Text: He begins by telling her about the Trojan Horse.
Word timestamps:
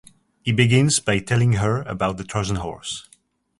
He 0.41 0.51
begins 0.51 0.99
by 0.99 1.19
telling 1.19 1.51
her 1.61 1.83
about 1.83 2.17
the 2.17 2.23
Trojan 2.23 2.55
Horse. 2.55 3.07